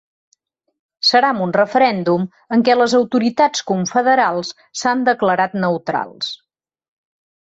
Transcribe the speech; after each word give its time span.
Serà 1.09 1.27
amb 1.33 1.43
un 1.47 1.51
referèndum 1.57 2.23
en 2.57 2.63
què 2.69 2.75
les 2.79 2.95
autoritats 2.99 3.65
confederals 3.67 4.49
s’han 4.81 5.05
declarat 5.11 5.55
neutrals. 5.65 6.31